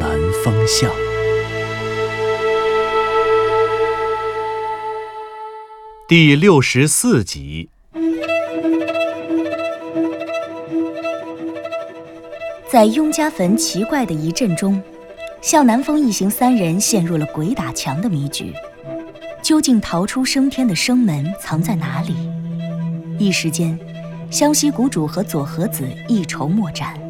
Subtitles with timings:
[0.00, 0.10] 南
[0.44, 0.90] 风向》
[6.08, 7.70] 第六十四集。
[12.68, 14.82] 在雍家坟奇怪的一阵中，
[15.40, 18.52] 向南风一行三人陷入了鬼打墙的迷局。
[19.42, 22.14] 究竟逃出升天的生门藏在哪里？
[23.18, 23.78] 一时间，
[24.30, 27.00] 湘西谷主和左和子一筹莫展。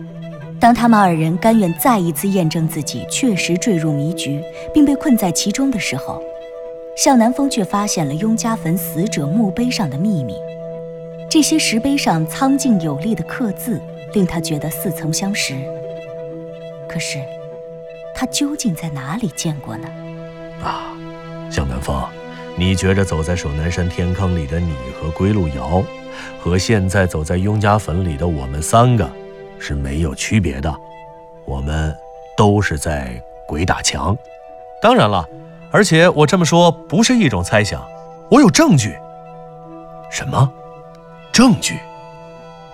[0.66, 4.42] 当他们二人甘愿再一次验证自己确实坠入迷局，
[4.74, 6.20] 并被困在其中的时候，
[6.96, 10.34] 向南风却发现了雍家坟死者墓碑上的秘密。
[11.30, 13.80] 这些石碑上苍劲有力的刻字，
[14.12, 15.54] 令他觉得似曾相识。
[16.88, 17.20] 可是，
[18.12, 19.88] 他究竟在哪里见过呢？
[20.64, 20.98] 啊，
[21.48, 21.96] 向南风。
[22.56, 25.80] 你觉着走在守南山天坑里的你和归路遥，
[26.40, 29.08] 和现在走在雍家坟里的我们三个
[29.58, 30.74] 是没有区别的，
[31.44, 31.96] 我们
[32.36, 34.16] 都是在鬼打墙。
[34.80, 35.26] 当然了，
[35.70, 37.86] 而且我这么说不是一种猜想，
[38.30, 38.96] 我有证据。
[40.10, 40.52] 什么？
[41.32, 41.78] 证据？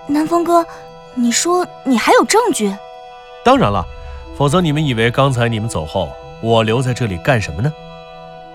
[0.07, 0.65] 南风哥，
[1.15, 2.75] 你说你还有证据？
[3.43, 3.85] 当然了，
[4.37, 6.09] 否则你们以为刚才你们走后，
[6.41, 7.73] 我留在这里干什么呢？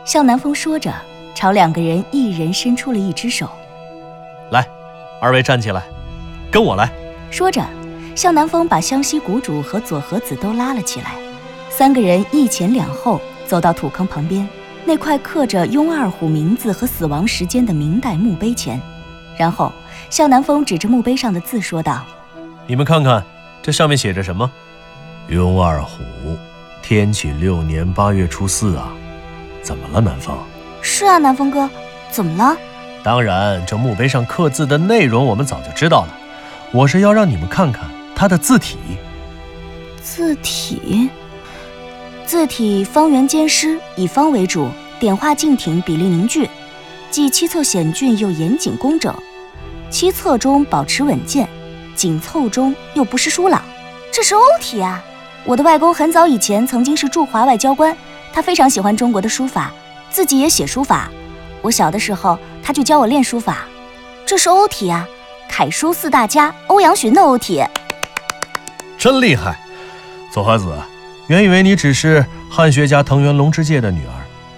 [0.04, 0.92] 向南风说着。
[1.34, 3.48] 朝两个人一人伸出了一只手，
[4.50, 4.66] 来，
[5.20, 5.84] 二位站起来，
[6.50, 6.90] 跟我来。
[7.30, 7.64] 说着，
[8.18, 11.14] 向南风把湘西谷主和左和子都拉了起来，
[11.70, 14.44] 三个人一前两后走到土坑旁边
[14.84, 18.80] 那块刻着雍二虎名字和死亡时间的明代墓碑前，
[19.38, 19.72] 然后
[20.10, 22.04] 向南风指着墓碑上的字说道
[22.66, 23.22] ：“你们看看，
[23.62, 24.50] 这上面写着什么？
[25.28, 26.02] 雍二虎，
[26.82, 28.88] 天启六年八月初四啊，
[29.62, 30.36] 怎么了，南风？”
[30.82, 31.70] 是啊，南风哥，
[32.10, 32.56] 怎么了？
[33.04, 36.08] 当然，这墓碑上刻字的内容我们早就知道了。
[36.72, 37.88] 我是要让你们看看
[38.18, 38.76] 它的字体。
[40.02, 41.08] 字体，
[42.26, 44.68] 字体方圆兼施，以方为主，
[44.98, 46.50] 点画劲挺，比例凝聚，
[47.12, 49.14] 既七侧险峻又严谨工整。
[49.88, 51.48] 七侧中保持稳健，
[51.94, 53.62] 紧凑中又不失疏朗。
[54.10, 55.00] 这是欧体啊！
[55.44, 57.96] 我的外公很早以前曾经是驻华外交官，
[58.32, 59.72] 他非常喜欢中国的书法。
[60.10, 61.08] 自己也写书法，
[61.62, 63.58] 我小的时候他就教我练书法。
[64.26, 65.06] 这是欧体啊，
[65.48, 67.62] 楷书四大家欧阳询的欧体，
[68.98, 69.58] 真厉害。
[70.30, 70.76] 左和子，
[71.28, 74.12] 原以为你只是汉学家藤原龙之介的女儿，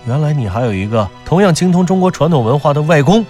[0.07, 3.25] 原来你还有一个同样精通中国传统文化的外公。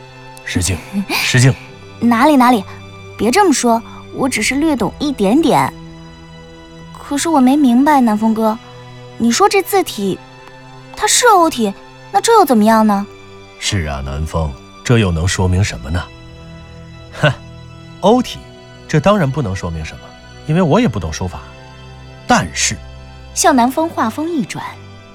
[0.44, 0.76] 失敬，
[1.10, 1.54] 失敬。
[2.00, 2.64] 哪里哪里，
[3.18, 3.82] 别这么说，
[4.14, 5.72] 我只是略懂一点点。
[6.98, 8.56] 可是我没明白，南风哥，
[9.18, 10.18] 你说这字体，
[10.96, 11.74] 它是欧体？
[12.12, 13.06] 那这又怎么样呢？
[13.58, 14.50] 是啊，南风，
[14.82, 16.02] 这又能说明什么呢？
[17.20, 17.32] 哼，
[18.00, 18.38] 欧体，
[18.88, 20.00] 这当然不能说明什么，
[20.50, 21.42] 因为我也不懂书法。
[22.26, 22.76] 但是，
[23.34, 24.64] 向南风话锋一转，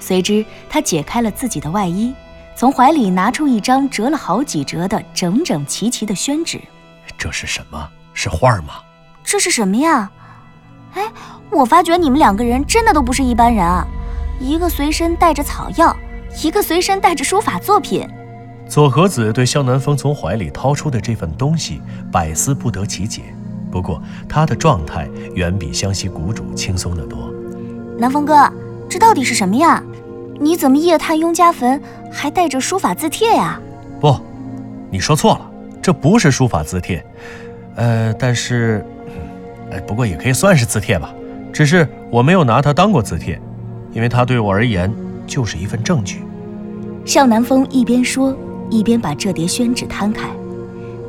[0.00, 2.14] 随之他解开了自己的外衣，
[2.56, 6.58] 从怀里拿出一张折了好几折的整整齐齐的宣纸。
[7.18, 7.86] 这是什么？
[8.14, 8.76] 是画吗？
[9.22, 10.10] 这是什么呀？
[10.94, 11.02] 哎，
[11.50, 13.86] 我发觉你们两个人真的都不是一般人啊！
[14.40, 15.94] 一个随身带着草药。
[16.42, 18.06] 一个随身带着书法作品，
[18.68, 21.80] 左和子对向南风从怀里掏出的这份东西
[22.10, 23.22] 百思不得其解。
[23.76, 27.30] 不过他的状态远比湘西谷主轻松得多。
[27.98, 28.50] 南风哥，
[28.88, 29.82] 这到底是什么呀？
[30.40, 31.78] 你怎么夜探雍家坟
[32.10, 33.60] 还带着书法字帖呀？
[34.00, 34.18] 不，
[34.90, 35.50] 你说错了，
[35.82, 37.04] 这不是书法字帖。
[37.74, 38.82] 呃，但是，
[39.70, 41.12] 呃，不过也可以算是字帖吧。
[41.52, 43.38] 只是我没有拿它当过字帖，
[43.92, 44.90] 因为它对我而言。
[45.26, 46.22] 就是一份证据。
[47.04, 48.34] 向南风一边说，
[48.70, 50.30] 一边把这叠宣纸摊开，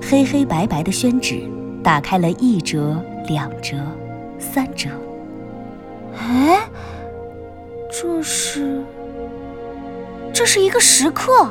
[0.01, 1.43] 黑黑白白的宣纸
[1.87, 3.77] 打开了一折、两折、
[4.37, 4.89] 三折。
[6.19, 6.59] 哎，
[7.89, 8.83] 这是，
[10.33, 11.49] 这是一个石刻，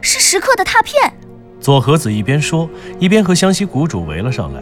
[0.00, 1.12] 是石刻的拓片。
[1.60, 4.60] 左和子一边说，一边和湘西谷主围了上来，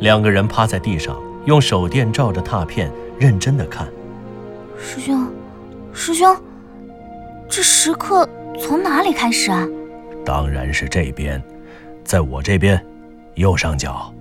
[0.00, 3.88] 两个人趴在地上，用手电照着拓片，认真的看。
[4.78, 5.26] 师兄。
[5.94, 6.36] 师兄，
[7.48, 8.28] 这石刻
[8.60, 9.66] 从哪里开始啊？
[10.22, 11.42] 当然是这边，
[12.04, 12.78] 在我这边，
[13.36, 14.12] 右上角。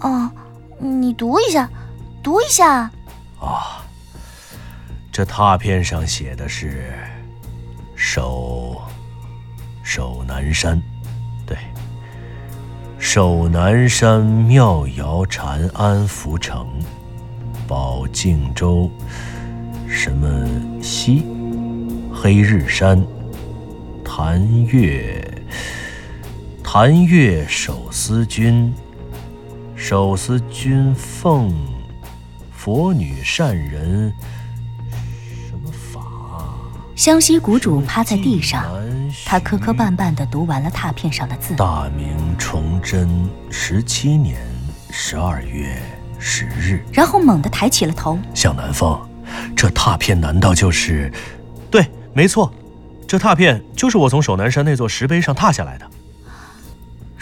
[0.00, 0.28] 哦，
[0.78, 1.70] 你读一下，
[2.22, 2.90] 读一下。
[3.38, 3.84] 啊，
[5.12, 6.92] 这拓片上写的是
[7.94, 8.80] “守
[9.82, 10.80] 守南山”，
[11.46, 11.56] 对
[12.98, 16.66] ，“守南山妙瑶禅安福城，
[17.68, 18.90] 保靖州
[19.88, 20.48] 什么
[20.80, 21.26] 西
[22.12, 23.04] 黑日山
[24.04, 25.22] 潭月
[26.74, 28.72] 谭月手思君
[29.76, 31.52] 手思君奉
[32.50, 34.10] 佛女善人
[35.46, 36.00] 什么法。”
[36.96, 38.64] 湘西谷主趴在地上，
[39.26, 41.54] 他磕磕绊绊地读完了拓片上的字。
[41.56, 44.40] 大明崇祯十七年
[44.90, 45.78] 十二月
[46.18, 48.18] 十日，然后猛地抬起了头。
[48.32, 48.98] 向南风，
[49.54, 51.12] 这拓片难道就是？
[51.70, 52.50] 对，没错，
[53.06, 55.86] 这拓片就是我从守南山那座石碑上拓下来的。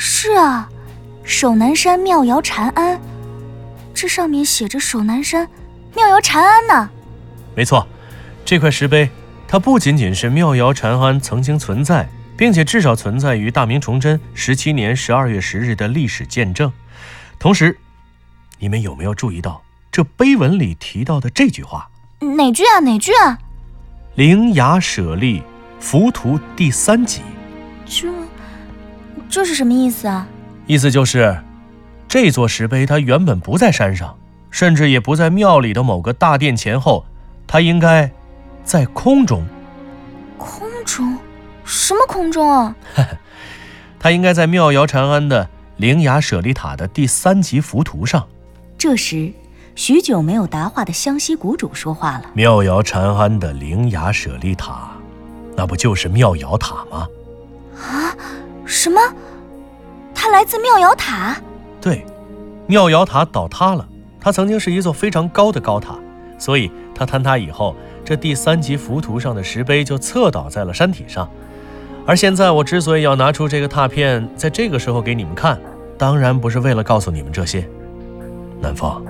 [0.02, 0.66] 是啊，
[1.24, 2.98] 守南山妙瑶禅庵，
[3.92, 5.46] 这上面写着守南山
[5.94, 6.90] 妙瑶禅庵呢。
[7.54, 7.86] 没错，
[8.42, 9.10] 这块石碑。
[9.46, 16.72] 它不仅仅是妙瑶禅庵曾经存在，并且至少存在于大明崇祯十七年十二月十日的历史见证。
[17.38, 17.76] 同时，
[18.58, 19.60] 你们有没有注意到
[19.92, 21.90] 这碑文里提到的这句话？
[22.20, 22.80] 哪句啊？
[22.80, 23.38] 哪句啊？
[24.14, 25.42] 灵崖舍利
[25.78, 27.20] 浮屠第三集。
[27.84, 28.08] 这，
[29.30, 30.26] 这是什么意思啊？
[30.66, 31.38] 意思就是，
[32.08, 34.18] 这座石碑它原本不在山上，
[34.50, 37.04] 甚至也不在庙里的某个大殿前后，
[37.46, 38.10] 它应该。
[38.62, 39.42] 在空中，
[40.38, 41.18] 空中，
[41.64, 42.76] 什么空中啊？
[43.98, 48.28] 它应该在妙瑶禅庵的灵崖舍利塔的第三级浮屠上。
[48.78, 49.32] 这时，
[49.74, 54.90] 许久没有答话的湘西谷主说话了：“妙瑶禅庵的灵崖舍利塔，
[55.56, 57.08] 那不就是妙瑶塔吗？”
[57.82, 58.14] 啊，
[58.80, 58.98] 什么？
[60.14, 61.36] 它来自妙瑶塔？
[61.82, 62.02] 对，
[62.66, 63.86] 妙瑶塔倒塌了。
[64.18, 65.98] 它曾经是一座非常高的高塔，
[66.38, 67.76] 所以它坍塌以后。
[68.06, 71.28] 这第三级浮屠上的石碑就侧倒在了山体上，
[72.06, 75.60] 而现在我之所以要拿出这个拓片，在这个时候给你们看，
[75.98, 77.68] 当然不是为了告诉你们这些。
[78.62, 79.04] 南风，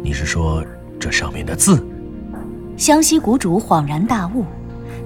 [0.00, 0.64] 你是说
[1.00, 1.84] 这上面的字？
[2.76, 4.44] 湘西谷主恍然大悟，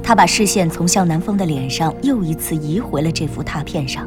[0.04, 4.06] 他把视线从向南风的脸上又一次移回了这幅拓片上。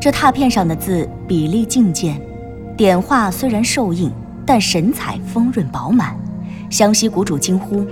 [0.00, 2.22] 这拓片上的字比例劲健，
[2.76, 4.12] 点画虽然瘦硬，
[4.46, 6.16] 但神采丰润饱满。
[6.70, 7.84] 湘西谷主惊呼：“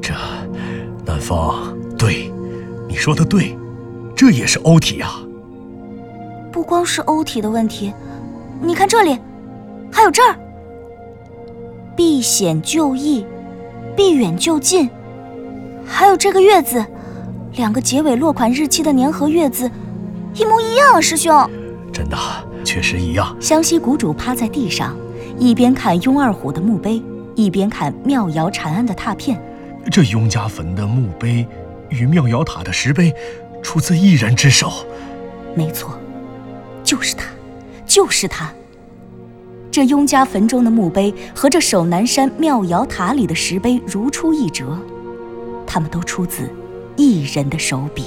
[0.00, 0.14] 这，
[1.04, 2.32] 南方，对，
[2.88, 3.54] 你说的对，
[4.16, 5.20] 这也是欧体啊。
[6.50, 7.92] 不光是欧体的问题，
[8.62, 9.18] 你看这里，
[9.92, 10.34] 还有这儿，
[11.94, 13.26] 避险就易，
[13.94, 14.88] 避远就近，
[15.86, 16.84] 还有这个月字，
[17.56, 19.70] 两个结尾落款日期的年和月字，
[20.34, 21.50] 一模一样啊，师兄。
[21.92, 22.16] 真的，
[22.64, 23.36] 确实一样。
[23.40, 24.96] 湘西谷主趴在地上，
[25.38, 27.02] 一边看雍二虎的墓碑。
[27.34, 29.40] 一边看妙瑶禅庵的拓片，
[29.90, 31.46] 这雍家坟的墓碑
[31.88, 33.10] 与妙瑶塔的石碑，
[33.62, 34.70] 出自一人之手。
[35.54, 35.98] 没错，
[36.84, 37.24] 就是他，
[37.86, 38.52] 就是他。
[39.70, 44.78] 这雍家坟中的墓碑和这守南山妙瑶塔里的石碑如出一辙，
[45.72, 46.54] 他们都出自
[46.98, 48.04] 一人的手笔。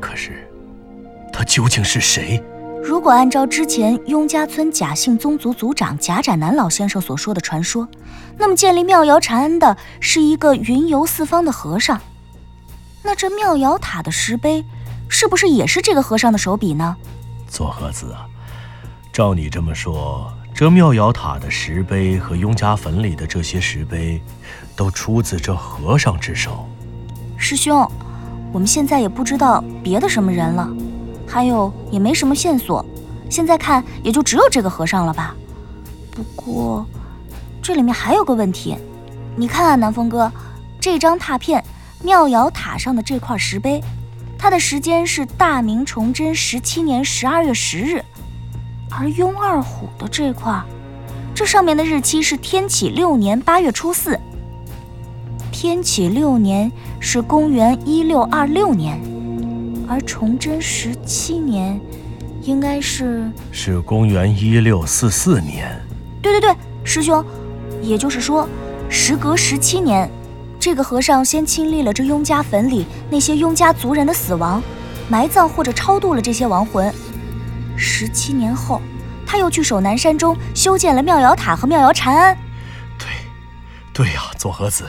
[0.00, 0.48] 可是，
[1.30, 2.42] 他究竟是谁？
[2.82, 7.86] 如果按照之前雍家村贾姓宗族族长贾展南老先生所说的传说，
[8.38, 12.00] 那么建立妙瑶禅庵的是一个云游四方的和尚。
[13.02, 14.64] 那这妙瑶塔的石碑，
[15.10, 16.96] 是不是也是这个和尚的手笔呢？
[17.48, 18.24] 左和子啊，
[19.12, 24.22] 照你这么说，这妙瑶塔的石碑和雍家坟里的这些石碑，
[24.82, 26.66] 都出自这和尚之手。
[27.36, 27.88] 师兄，
[28.52, 30.68] 我们现在也不知道别的什么人了。
[31.24, 32.84] 还有也没什么线索，
[33.30, 35.36] 现在看也就只有这个和尚了吧。
[36.10, 36.84] 不过，
[37.62, 38.76] 这里面还有个问题，
[39.36, 40.30] 你看啊，南风哥，
[40.80, 41.62] 这张拓片
[42.02, 43.80] 妙瑶塔上的这块石碑，
[44.36, 48.04] 它的时间是大明崇祯十七年十二月十日，
[48.90, 50.60] 而雍二虎的这块，
[51.32, 54.18] 这上面的日期是天启六年八月初四。
[55.62, 59.00] 天启六年是公元一六二六年。
[59.88, 61.80] 而崇祯十七年，
[62.42, 65.80] 应该是是公元一六四四年。
[66.20, 67.24] 对对对，师兄，
[67.80, 68.48] 也就是说，
[68.88, 70.10] 时隔十七年，
[70.58, 74.60] 这个和尚先亲历了这雍家坟里那些雍家族人的死亡，
[75.08, 76.92] 埋葬或者超度了这些亡魂。
[77.76, 78.82] 十七年后，
[79.24, 82.36] 他又去守南山中修建了妙瑶塔和妙瑶禅庵。
[82.98, 83.06] 对，
[83.92, 84.86] 对呀，左和子，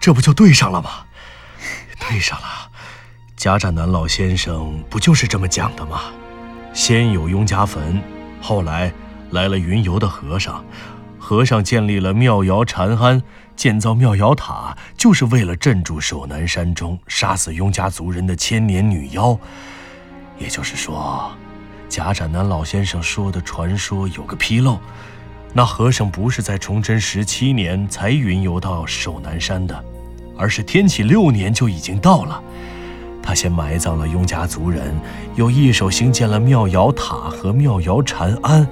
[0.00, 0.90] 这不就对上了吗？
[2.00, 2.70] 对上了。
[3.36, 6.00] 贾展南老先生不就是这么讲的吗？
[6.72, 8.02] 先有雍家坟，
[8.40, 8.92] 后来
[9.30, 10.64] 来了云游的和尚，
[11.18, 13.22] 和尚建立了妙瑶禅庵，
[13.56, 19.38] 建造妙瑶塔，就是为了镇住守南山中杀死雍家族人的千年女妖。
[20.38, 21.30] 也就是说，
[21.88, 24.80] 贾展南老先生说的传说有个纰漏，
[25.52, 29.84] 那和尚不是在崇祯十七年才云游到首南山的，
[30.36, 32.40] 而是天启六年就已经到了。
[33.22, 34.94] 他先埋葬了雍家族人，
[35.34, 38.66] 又一手兴建了妙瑶塔和妙瑶禅庵，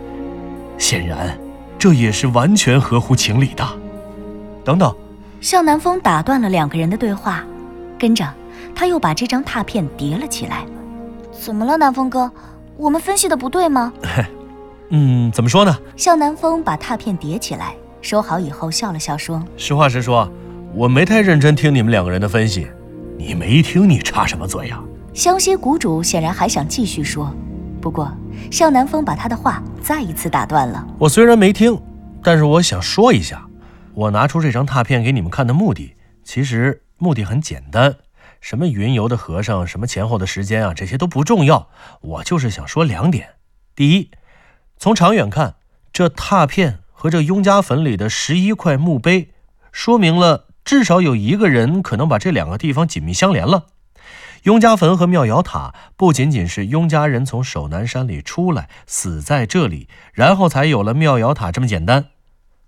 [0.79, 1.39] 显然。
[1.79, 3.65] 这也是完全合乎情理的。
[4.65, 4.93] 等等，
[5.41, 7.45] 向南风打断了两个人的对话，
[7.97, 8.27] 跟着
[8.75, 10.65] 他又把这张拓片叠了起来。
[11.31, 12.31] 怎么了，南风哥？
[12.77, 13.93] 我们分析的不对吗？
[14.91, 15.79] 嗯，怎么说呢？
[15.97, 20.31] 向南风把拓片叠起来，收好以后笑了笑说：“实话实说，
[20.75, 22.67] 我没太认真听你们两个人的分析。
[23.17, 24.81] 你没听，你插什么嘴呀？”
[25.13, 27.33] 湘西谷主显然还想继续说，
[27.81, 28.11] 不过。
[28.53, 30.87] 向南风把他的话再一次打断了。
[30.97, 31.79] 我虽然没听，
[32.23, 33.45] 但是我想说一下，
[33.95, 37.97] 我拿出这张拓片给你们看的目的，其实目的很简单。
[38.41, 41.69] 什么云游的和尚，什么前后的时间啊，这些都不重要。
[42.01, 43.31] 我就是想说两点：
[43.75, 44.11] 第一，
[44.79, 45.57] 从长远看，
[45.93, 49.33] 这拓片和这雍家坟里的十一块墓碑，
[49.73, 53.67] 说明了至少有一个人可能把这两个地方紧密相连了。
[54.45, 62.11] 雍家坟和妙瑶塔不仅仅是雍家人从守南山里出来死在这里，然后才有了妙瑶塔这么简单。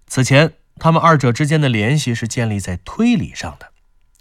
[0.09, 3.69] 此前他们二者之间的联系是建立在推理上的，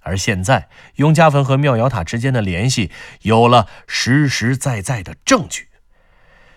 [0.01, 2.91] 而现在雍家坟和妙瑶塔之间的联系
[3.23, 5.68] 有了实实在在的证据。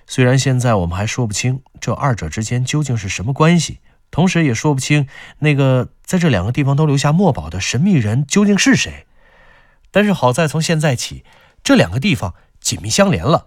[0.07, 3.81] 虽然现在我们还说不清这二者之间究竟是什么关系，
[4.11, 5.07] 同时也说不清
[5.39, 9.07] 那个在这两个地方都留下墨宝的神秘人究竟是谁。
[9.91, 11.25] 但是好在从现在起，
[11.63, 13.47] 这两个地方紧密相连了。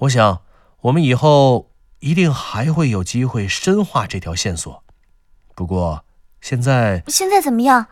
[0.00, 0.42] 我想，
[0.82, 4.82] 我们以后一定还会有机会深化这条线索。
[5.54, 6.04] 不过，
[6.40, 7.86] 现在现在怎么样？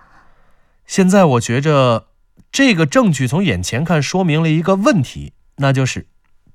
[0.87, 2.09] 现在我觉着，
[2.51, 6.07] 这个证据从眼前看说明了一个问题，那就是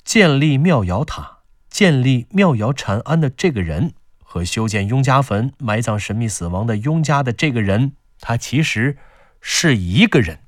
[0.04, 1.33] 建立妙瑶塔、
[1.74, 9.00] 建立妙瑶禅庵的这个人和修建雍家坟、埋葬神秘死亡的雍家的这个人，他其实
[9.42, 10.42] 是一个人。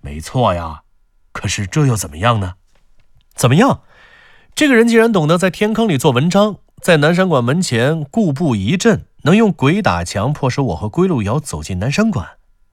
[0.00, 0.82] 没错呀，
[1.30, 2.54] 可是这又怎么样呢？
[3.36, 3.82] 怎么样？
[4.52, 12.30] 这个人既然懂得在天坑里做文章，在南山馆门前固步一阵，能用鬼打墙迫使我和归路遥走进南山馆，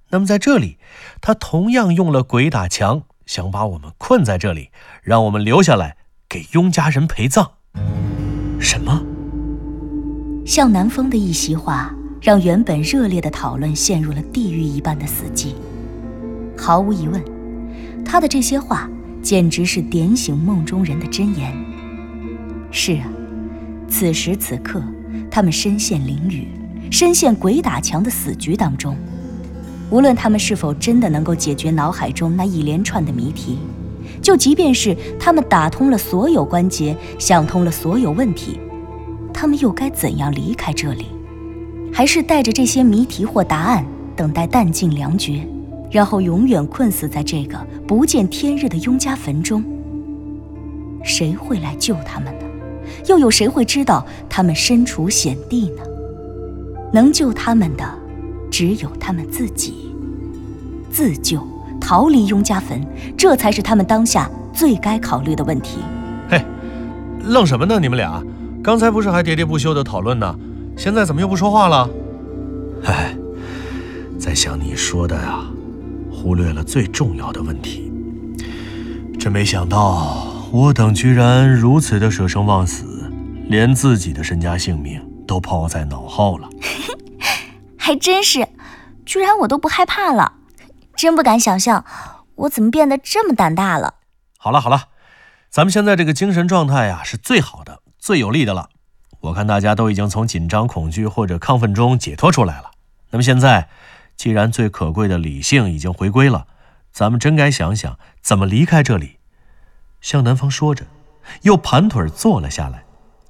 [0.09, 0.79] 那么在这里，
[1.21, 4.71] 他同样用了鬼打墙，想把我们困在这里，
[5.03, 5.97] 让我们留下来
[6.27, 7.51] 给雍家人陪葬。
[8.59, 9.01] 什么？
[10.45, 15.53] 向南风的一席话，让原本热烈的讨论陷入了地狱一般的死寂。
[16.57, 17.23] 毫无疑问，
[18.03, 18.89] 他的这些话
[19.21, 21.53] 简直是点醒梦中人的真言。
[22.71, 23.07] 是啊，
[23.87, 24.81] 此时此刻，
[25.29, 26.47] 他们身陷囹圄，
[26.91, 28.95] 深陷鬼打墙的死局当中。
[29.89, 33.57] 无论他们是否真的能够解决脑海中那一连串的谜题，
[34.21, 38.59] 就即便是他们打通了所有关节，想通了所有问题，
[39.33, 41.07] 他们又该怎样离开这里？
[41.91, 43.85] 还是带着这些谜题或答案，
[44.15, 45.47] 等待弹尽粮绝？
[45.91, 49.63] 然后永远困死在这个不见天日的雍家坟中。
[51.03, 52.45] 谁会来救他们呢？
[53.07, 55.83] 又有谁会知道他们身处险地呢？
[56.93, 57.83] 能救他们的，
[58.51, 59.95] 只有他们自己。
[60.91, 61.39] 自救，
[61.79, 62.85] 逃离雍家坟，
[63.17, 65.79] 这才是他们当下最该考虑的问题。
[66.29, 66.43] 嘿，
[67.25, 67.79] 愣什么呢？
[67.79, 68.21] 你们俩，
[68.63, 70.35] 刚才不是还喋喋不休的讨论呢？
[70.77, 71.89] 现在怎么又不说话了？
[72.85, 73.15] 哎，
[74.19, 75.41] 在想你说的呀。
[76.11, 77.89] 忽略了最重要的问题，
[79.17, 83.09] 真没想到我等居然如此的舍生忘死，
[83.47, 86.49] 连自己的身家性命都抛在脑后了。
[87.77, 88.45] 还真是，
[89.05, 90.33] 居然我都不害怕了，
[90.99, 91.85] 真不敢想象
[92.35, 93.95] 我怎么变得这么胆大了。
[94.37, 94.89] 好了好了，
[95.49, 98.69] 咱们现在这个精神状态呀是最好的、最有利的了。
[99.21, 102.71] 我看大家都已经从紧张、恐惧或者亢奋中解脱出来了。
[103.11, 103.69] 那么现在。
[104.17, 106.45] 既然最可贵的理性已经回归了，
[106.91, 109.19] 咱们真该想想怎么离开这里。
[110.01, 110.87] 向南风说着，
[111.43, 112.83] 又盘腿坐了下来，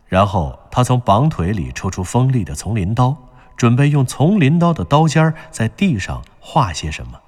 [0.07, 3.15] 然后他从绑腿里抽出锋利的丛林刀，
[3.55, 7.19] 准备用丛林刀的刀尖在地上画些什么。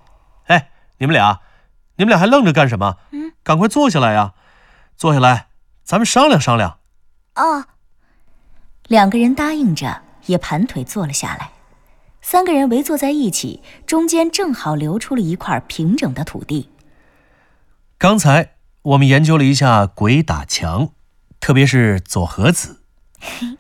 [0.52, 1.40] 哎，你们俩，
[1.96, 2.98] 你们俩还愣着干什么？
[3.12, 4.34] 嗯，赶快坐下来呀！
[4.98, 5.48] 坐下来，
[5.84, 6.80] 咱们商量商量。
[7.36, 7.66] 哦，
[8.88, 11.52] 两个人答应着，也盘腿坐了下来。
[12.22, 16.70] 三个人围坐在一起，中间正好留出了一块平整的土地。
[17.98, 20.90] 刚才我们研究了一下鬼打墙，
[21.40, 22.82] 特别是左和子。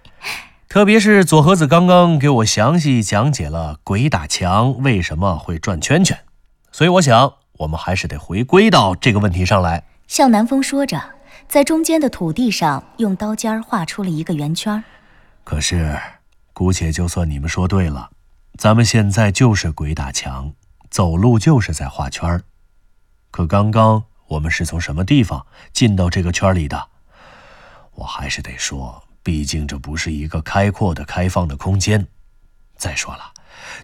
[0.67, 6.23] 特别是左和子刚刚给我详细讲解了鬼打墙为什么会转圈圈，
[6.71, 9.83] 所以我想我们还是得回归到这个问题上来。
[10.07, 11.01] 向南风说着，
[11.47, 14.83] 在中间的土地上用刀尖画出了一个圆圈。
[15.43, 15.99] 可是，
[16.53, 18.09] 姑且就算你们说对了，
[18.57, 20.53] 咱们现在就是鬼打墙，
[20.89, 22.41] 走路就是在画圈儿。
[23.31, 26.87] 可刚刚我们是从什么地方进到这个圈里的？
[27.95, 29.03] 我还是得说。
[29.23, 32.07] 毕竟这不是一个开阔的、开放的空间。
[32.75, 33.31] 再说了，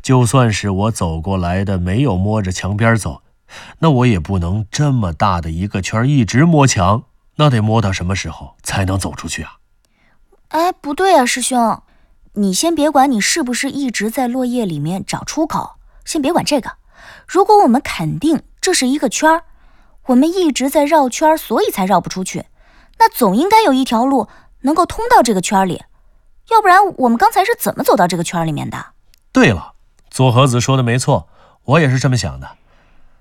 [0.01, 3.21] 就算是我走过来的，没有摸着墙边走，
[3.79, 7.03] 那我也不能这么大的一个圈一直摸墙，
[7.35, 9.57] 那得摸到什么时候才能走出去啊？
[10.49, 11.81] 哎，不对啊，师兄，
[12.33, 16.73] 你先别管你是不是一直在落叶里面找出口，先别管这个。
[17.27, 19.43] 如果我们肯定这是一个圈儿，
[20.07, 22.45] 我们一直在绕圈，所以才绕不出去，
[22.99, 24.27] 那总应该有一条路。
[24.61, 25.83] 能够通到这个圈里，
[26.49, 28.87] 要不然我们刚才是怎么走到这个圈里面的？
[29.37, 29.73] 对了，
[30.09, 31.29] 左和子说的没错，
[31.63, 32.57] 我也是这么想的。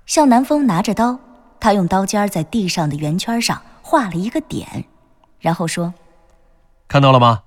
[0.06, 1.20] 向南风拿着刀，
[1.60, 4.86] 他用刀尖在地上的圆圈上画了一个点，
[5.40, 5.92] 然后说
[6.88, 7.42] ：“看到了吗？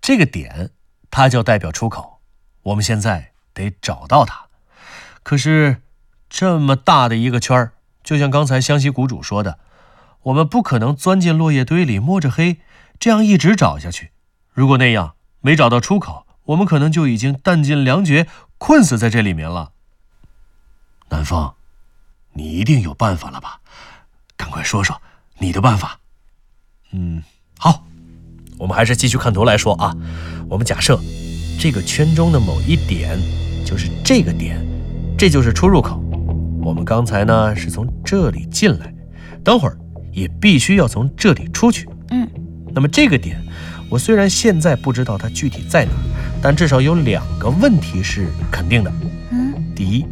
[0.00, 0.70] 这个点，
[1.10, 2.20] 它就代表出口。
[2.62, 4.46] 我们现在得找到它。
[5.24, 5.82] 可是
[6.30, 7.72] 这么大的一个圈儿，
[8.04, 9.58] 就像刚才湘西谷主说的，
[10.22, 12.60] 我们不可能钻进落叶堆里摸着黑。”
[13.00, 14.12] 这样一直找下去，
[14.52, 18.26] 如果那样没找到出口，我们可能就已经弹尽粮绝，
[18.58, 19.72] 困死在这里面了。
[21.08, 21.54] 南风，
[22.32, 23.60] 你一定有办法了吧？
[24.36, 25.00] 赶快说说
[25.38, 26.00] 你的办法。
[26.92, 27.22] 嗯，
[27.58, 27.84] 好，
[28.58, 29.94] 我们还是继续看图来说啊。
[30.48, 30.98] 我们假设
[31.58, 33.18] 这个圈中的某一点
[33.64, 34.64] 就是这个点，
[35.16, 36.02] 这就是出入口。
[36.62, 38.94] 我们刚才呢是从这里进来，
[39.42, 39.78] 等会儿
[40.12, 41.88] 也必须要从这里出去。
[42.10, 42.28] 嗯。
[42.74, 43.40] 那么这个点，
[43.88, 46.02] 我虽然现在不知道它具体在哪儿，
[46.44, 48.92] 但至少有两个问题是肯定的。
[49.30, 50.04] 嗯，第一，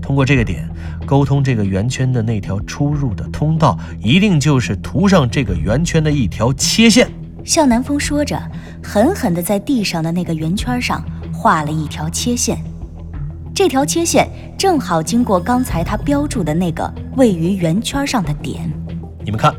[0.00, 0.66] 通过这个点
[1.04, 7.06] 沟通这个圆圈的那条出入的通道，一定就是图上这个圆圈的一条切线。
[7.44, 8.40] 向南风说着，
[8.82, 12.56] 狠狠地在地上的那个圆圈上画了一条切线。
[13.54, 18.72] 这条切线正好经过刚才他标注的那个位于圆圈上的点。
[19.22, 19.54] 你们看。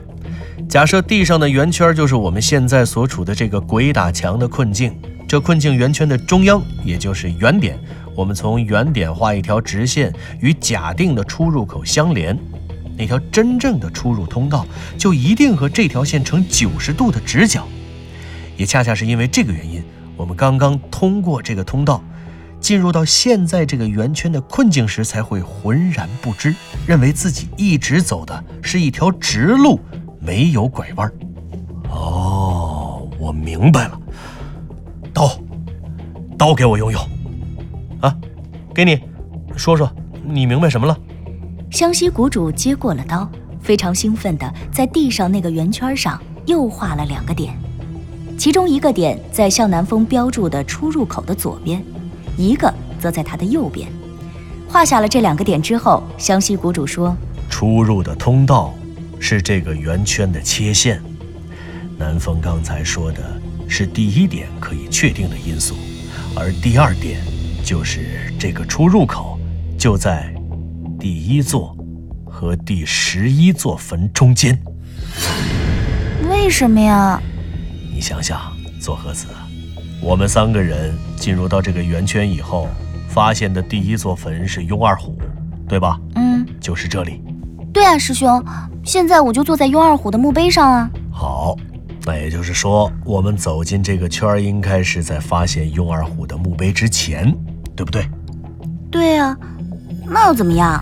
[0.68, 4.92] 假设地上的圆圈就是我们现在所处的这个鬼打墙的困境，
[5.28, 7.78] 这困境圆圈的中央也就是原点，
[8.16, 12.38] 我们从原点画一条直线与假定的出入口相连，
[12.98, 14.66] 那条真正的出入通道
[14.98, 17.68] 就一定和这条线成九十度的直角。
[18.56, 19.84] 也恰恰是因为这个原因，
[20.16, 22.02] 我们刚刚通过这个通道，
[22.60, 26.56] 进入到现在这个圆圈的困境时，才会浑然不知，
[26.88, 29.80] 认为自己一直走的是一条直路。
[30.22, 31.12] 没有拐弯
[31.90, 34.00] 哦，我明白了。
[35.16, 35.32] 刀，
[36.38, 37.02] 刀给我用用。
[38.02, 38.14] 啊，
[38.74, 39.00] 给你，
[39.56, 39.90] 说说
[40.26, 40.98] 你明白什么了？
[41.72, 43.26] 湘西谷主接过了刀，
[43.62, 47.58] 非常兴奋地在地上那个圆圈上又画了两个点，
[48.38, 51.82] 其中一个点在向南风标注的出入口的左边，
[52.36, 53.88] 一个则在他的右边。
[54.68, 57.16] 画下了这两个点之后，湘西谷主说
[57.50, 58.74] ：“出入的通道。”
[59.18, 61.02] 是这个圆圈的切线。
[61.98, 65.76] 南风刚才说的是第一点可以确定的因素，
[66.36, 67.20] 而第二点
[67.64, 69.40] 就是这个出入口
[69.78, 70.34] 就在
[71.00, 71.76] 第一座
[72.26, 74.58] 和第十一座坟中间。
[76.30, 77.22] 为什么呀？
[77.94, 78.40] 你想想，
[78.80, 79.28] 左和子，
[80.02, 82.68] 我们三个人进入到这个圆圈以后，
[83.08, 85.18] 发现的第一座坟是雍二虎，
[85.68, 86.00] 对吧？
[86.16, 87.22] 嗯，就是这里。
[87.74, 88.44] 对啊，师兄，
[88.84, 90.90] 现在我就坐在雍二虎的墓碑上啊。
[91.12, 91.56] 好，
[92.06, 97.36] 那也就是说，我们走进这个圈儿，应该是在发现雍二虎的墓碑之前，
[97.76, 98.08] 对不对？
[98.92, 99.36] 对啊，
[100.06, 100.80] 那又怎么样？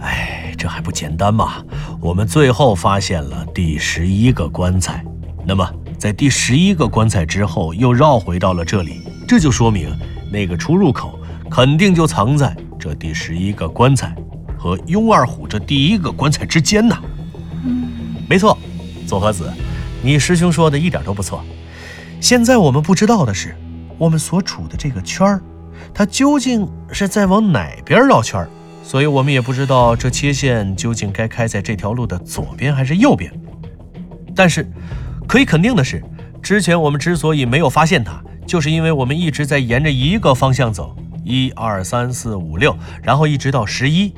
[0.00, 1.54] 哎，这还不简单吗？
[2.00, 5.04] 我们最后发现了第十一个棺材，
[5.44, 9.94] 那么在第十一个棺材之后，又绕回到了这里，这就说明
[10.30, 11.18] 那个出入口
[11.50, 14.14] 肯定就藏在这第十一个棺材。
[14.56, 16.94] 和雍二虎这第一个棺材之间呢？
[17.64, 17.88] 嗯，
[18.28, 18.56] 没错，
[19.06, 19.50] 左和子，
[20.02, 21.44] 你师兄说的一点都不错。
[22.20, 23.56] 现在我们不知道的是，
[23.98, 25.42] 我们所处的这个圈儿，
[25.92, 28.48] 它究竟是在往哪边绕圈儿？
[28.82, 33.32] 所以我们也不知道这切线究竟该开在这条路的左边还是右边。
[34.34, 34.66] 但是，
[35.28, 36.02] 可以肯定的是，
[36.42, 44.12] 之前我们之所以没有发现它，就是因为我们一直在沿着一个方向走，一二三四五六，然后一直到十一。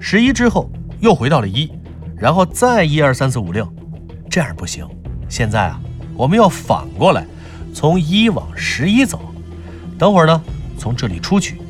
[0.00, 1.72] 十一之后又回到了一，
[2.16, 3.66] 然后再一二三四五六，
[4.28, 4.86] 这样不行。
[5.34, 5.80] 现在啊，
[6.16, 7.26] 我们要反过来，
[7.74, 9.20] 从一往十一走。
[9.98, 10.40] 等会儿呢，
[10.78, 11.60] 从这里出去，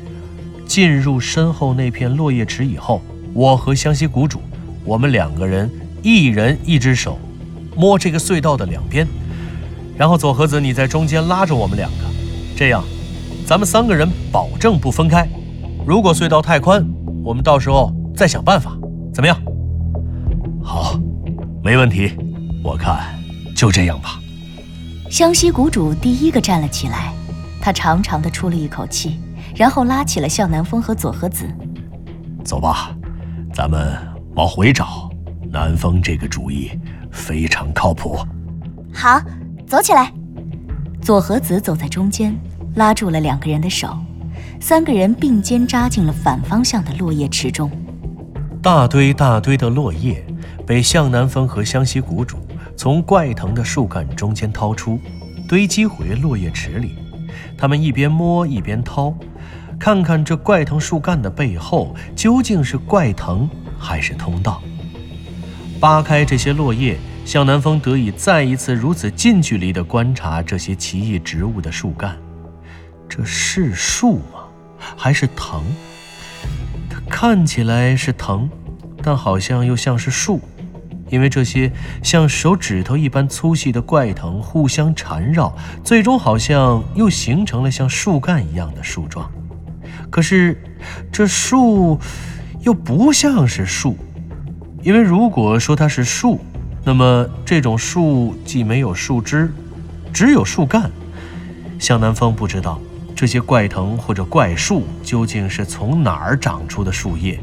[0.67, 3.01] 进入身后那片落叶池以后，
[3.33, 4.39] 我和湘西谷主，
[4.83, 5.67] 我们两个人
[6.03, 7.17] 一人一只手，
[7.75, 9.07] 摸这个隧道的两边，
[9.97, 12.05] 然后左和子你在中间拉着我们两个，
[12.55, 12.83] 这样，
[13.47, 15.27] 咱们三个人保证不分开。
[15.87, 16.87] 如果隧道太宽，
[17.23, 18.77] 我们到时候再想办法，
[19.11, 19.35] 怎么样？
[20.61, 20.99] 好，
[21.63, 22.11] 没问题。
[22.63, 23.14] 我看
[23.55, 24.19] 就这样吧。
[25.09, 27.13] 湘西谷主第一个站了起来，
[27.61, 29.19] 他长长的出了一口气，
[29.55, 31.47] 然后拉起了向南风和左和子。
[32.43, 32.95] 走吧，
[33.53, 33.97] 咱们
[34.35, 35.09] 往回找。
[35.49, 36.69] 南风这个主意
[37.11, 38.17] 非常靠谱。
[38.93, 39.21] 好，
[39.65, 40.11] 走起来。
[41.01, 42.35] 左和子走在中间，
[42.75, 43.97] 拉住了两个人的手。
[44.59, 47.71] 三个人并肩扎进了反方向的落叶池中，
[48.61, 50.25] 大堆大堆的落叶
[50.65, 52.37] 被向南风和湘西谷主
[52.75, 54.99] 从怪藤的树干中间掏出，
[55.47, 56.95] 堆积回落叶池里。
[57.57, 59.13] 他们一边摸一边掏，
[59.79, 64.61] 看看这怪藤树干的背后究竟是怪藤还是通道。
[65.79, 72.17] 扒开这些落叶，向南风得以再一次如此近距离地观察这些奇异植物的树干。
[73.07, 74.45] 这是树吗？
[74.97, 75.63] 还是藤，
[76.89, 78.49] 它看起来是藤，
[79.01, 80.41] 但好像又像是树，
[81.09, 89.29] 因为这些像手指头一般粗细的怪藤互相缠绕，最终好像又形成了像树干一样的树状。
[90.09, 90.61] 可是
[91.11, 91.99] 这树
[92.61, 93.97] 又不像是树，
[94.81, 96.39] 因为如果说它是树，
[96.83, 99.51] 那么这种树既没有树枝，
[100.13, 100.89] 只有树干。
[101.77, 102.79] 向南风不知道。
[103.15, 107.39] 这些怪藤或者怪树究竟是从哪儿长出的树叶？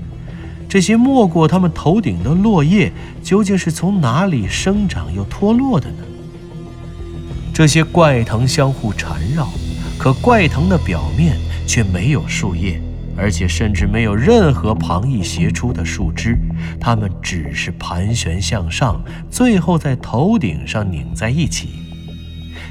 [0.72, 2.90] 这些没过他们头顶的落叶
[3.22, 5.98] 究竟是从哪里生长又脱落的呢？
[7.52, 9.50] 这些怪藤相互缠绕，
[9.98, 12.80] 可怪藤的表面却没有树叶，
[13.18, 16.38] 而且甚至没有任何旁逸斜出的树枝，
[16.80, 18.98] 它们只是盘旋向上，
[19.30, 21.68] 最后在头顶上拧在一起。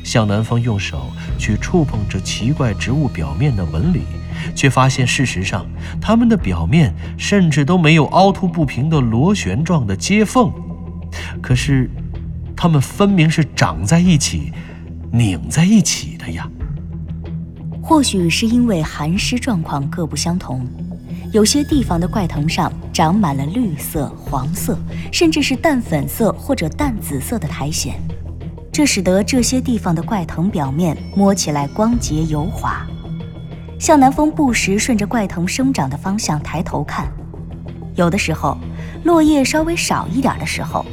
[0.03, 4.01] 向南风用手去触碰这奇怪植物表面的纹理，
[4.55, 5.65] 却发现事实上
[5.99, 10.51] 它们的表面甚至都没有凹凸不平的螺旋状的接缝。
[11.41, 11.89] 可是，
[12.55, 14.51] 它们分明是长在一起、
[15.11, 16.49] 拧在一起的呀。
[17.81, 20.65] 或许是因为寒湿状况各不相同，
[21.33, 24.77] 有些地方的怪藤上长满了绿色、黄色，
[25.11, 27.93] 甚至是淡粉色或者淡紫色的苔藓。
[28.71, 32.87] 这使得这些地方的怪藤表面摸起来光洁油滑。
[33.81, 37.11] 向南风不时顺着怪藤生长的方向抬头看，
[37.95, 38.55] 有的时候，
[39.03, 40.85] 落叶稍微少一点的时候，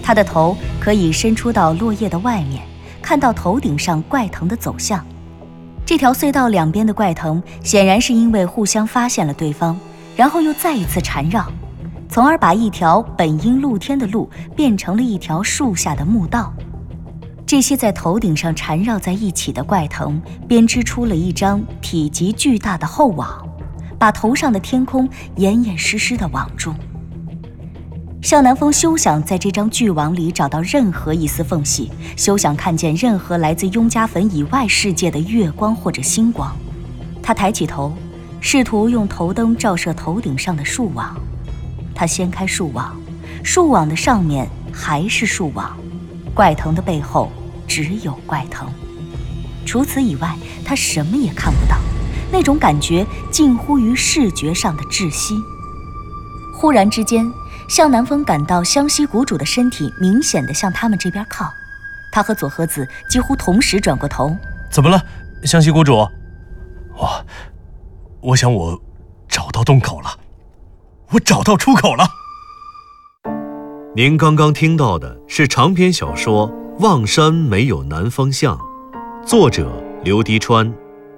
[0.00, 2.62] 他的头可以伸出到落叶的外面，
[3.02, 5.04] 看到头顶上怪藤的走向。
[5.84, 9.76] 这条隧道两边的怪藤显然是因为互相发现了对方，
[10.14, 11.44] 然后又再一次缠绕，
[12.08, 16.54] 从而把一条本应露天的路变成了一条树下的墓道。
[17.50, 23.44] 这些在头顶上缠绕在一起的怪藤编织出了一张体积巨大的厚网，
[23.98, 26.72] 把头上的天空严严实实地网住。
[28.22, 36.56] 向南风休想在这张巨网里找到任何一丝缝隙，休想看见任何来自雍家坟以外世界的月光或者星光。
[37.20, 37.92] 他抬起头，
[38.40, 41.20] 试图用头灯照射头顶上的树网。
[41.96, 42.96] 他掀开树网，
[43.42, 45.76] 树网的上面还是树网，
[46.32, 47.28] 怪藤的背后。
[47.70, 48.68] 只有怪藤，
[49.64, 51.76] 除此以外，他什么也看不到。
[52.32, 55.36] 那种感觉近乎于视觉上的窒息。
[56.52, 57.32] 忽然之间，
[57.68, 61.48] 向南风感到湘西谷主的身体明显的向他们这边靠。
[62.10, 64.36] 他和左和子几乎同时转过头。
[64.68, 65.00] 怎么了，
[65.44, 65.94] 湘西谷主？
[66.96, 67.24] 我，
[68.20, 68.82] 我想我
[69.28, 70.10] 找到洞口了，
[71.10, 72.04] 我找到出口了。
[73.94, 76.52] 您刚刚听到的是长篇小说。
[76.80, 78.58] 望山没有南方向，
[79.26, 79.70] 作者
[80.02, 80.72] 刘迪川，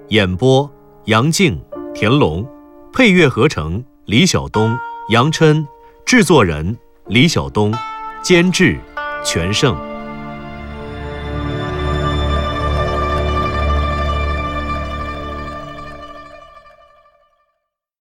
[0.09, 0.69] 演播
[1.05, 1.57] 杨静、
[1.93, 2.45] 田龙，
[2.91, 5.65] 配乐合成李晓东、杨琛，
[6.05, 7.73] 制作人李晓东，
[8.21, 8.77] 监制
[9.23, 9.92] 全胜。